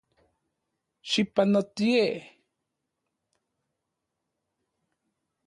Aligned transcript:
Xipanotie. 1.11 2.01